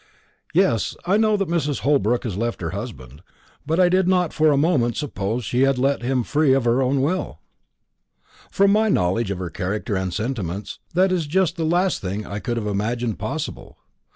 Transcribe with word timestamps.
"Yes; 0.51 0.95
I 1.05 1.17
know 1.17 1.37
that 1.37 1.47
Mrs. 1.47 1.81
Holbrook 1.81 2.23
has 2.23 2.35
left 2.35 2.61
her 2.61 2.71
husband, 2.71 3.21
but 3.67 3.79
I 3.79 3.87
did 3.87 4.07
not 4.07 4.33
for 4.33 4.51
a 4.51 4.57
moment 4.57 4.97
suppose 4.97 5.45
she 5.45 5.61
had 5.61 5.77
left 5.77 6.01
him 6.01 6.21
of 6.21 6.33
her 6.65 6.81
own 6.81 6.95
free 6.95 7.03
will. 7.05 7.37
From 8.49 8.71
my 8.71 8.89
knowledge 8.89 9.29
of 9.29 9.37
her 9.37 9.51
character 9.51 9.95
and 9.95 10.11
sentiments, 10.11 10.79
that 10.95 11.11
is 11.11 11.27
just 11.27 11.55
the 11.55 11.65
last 11.65 12.01
thing 12.01 12.25
I 12.25 12.39
could 12.39 12.57
have 12.57 12.65
imagined 12.65 13.19
possible. 13.19 13.77